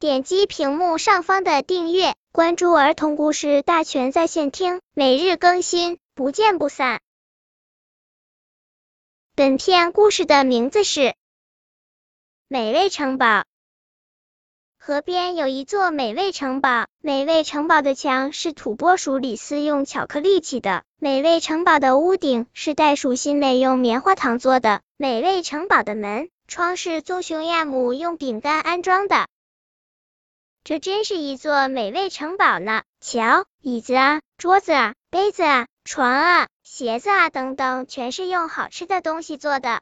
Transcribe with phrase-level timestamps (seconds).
[0.00, 7.00] 点击屏幕上方的订阅，关注儿童故事大全在线听，每日更新，不见不散。
[9.34, 11.00] 本片故事的名字是
[12.46, 13.40] 《美味城堡》。
[14.78, 29.26] 河边有一座美味城堡，美味城堡的墙是土拨鼠李斯用巧克力砌的，美味城堡的屋顶是袋鼠新美用棉花糖做的，美味城堡的门窗是棕熊亚姆用饼干安装的。
[30.68, 32.82] 这真是一座美味城堡呢！
[33.00, 39.80] 瞧，椅子啊、桌子啊、杯子啊、床啊、鞋子啊等等，全是用好吃的东西做的。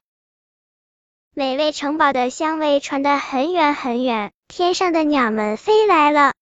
[1.35, 4.31] 美味城堡的香味传得很远很远。
[4.47, 6.35] 天上的鸟们飞来了，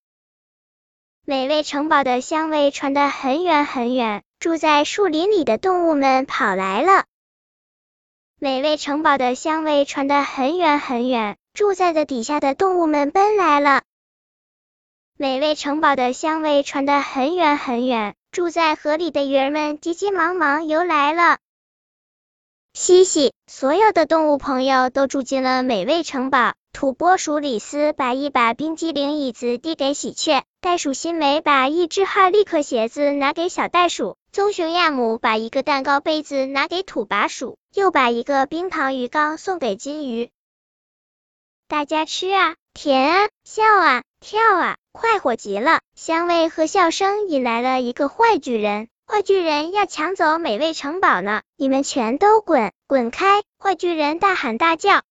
[1.25, 4.21] 美味城堡的香味传得很远很远。
[4.37, 7.05] 住在树林里的动物们跑来了，
[8.37, 11.35] 美味城堡的香味传得很远很远。
[11.55, 13.81] 住在的底下的动物们奔来了，
[15.17, 18.15] 美味城堡的香味传得很远很远。
[18.33, 21.37] 住在河里的鱼儿们急急忙忙游来了，
[22.73, 26.53] 嘻嘻，所有的动物朋友都住进了美味城堡。
[26.73, 40.29] 土拨鼠李斯把一把冰激凌椅子递给喜鹊，袋鼠新梅把一只哈利克鞋子拿给小袋鼠，棕熊亚姆把一个蛋糕杯子拿给土拔鼠，又把一个冰糖鱼缸送给金鱼。
[41.69, 45.81] 大家吃啊，甜啊，笑啊，跳啊，快活极了！
[45.93, 51.43] 香味和笑声引来了一个坏巨人，坏巨人要抢走美味城堡呢！
[51.57, 53.43] 你们全都滚，滚开！
[53.59, 55.03] 坏巨人大喊大叫。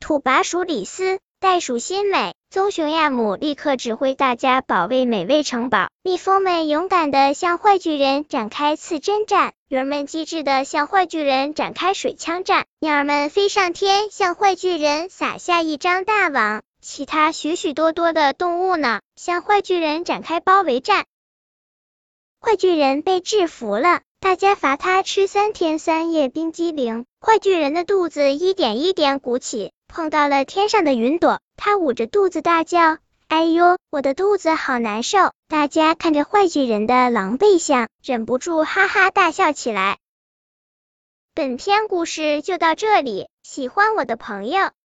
[0.00, 5.88] 土拔鼠李斯、袋鼠新美、棕熊亚姆立刻指挥大家保卫美味城堡。
[6.02, 16.62] 蜜蜂们勇敢的向坏巨人展开刺针战，鱼儿们机智的向坏巨人展开水枪战，鸟儿们飞上天向坏巨人撒下一张大网。
[16.84, 21.06] 其他许许多多的动物呢，向坏巨人展开包围战。
[22.42, 24.02] 坏巨人被制服了。
[24.20, 39.96] 大家罚他吃三天三夜冰激凌，坏巨人的肚子一点一点鼓起，碰到了天上的云朵，他捂着肚子大叫：“哎呦，我的肚子好难受！”大家看着坏巨人的狼狈相，忍不住哈哈大笑起来。
[41.34, 44.70] 本篇故事就到这里，喜欢我的朋友